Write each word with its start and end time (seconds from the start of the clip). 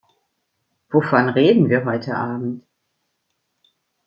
Wovon 0.89 1.29
reden 1.29 1.69
wir 1.69 1.85
heute 1.85 2.15
abend? 2.15 2.63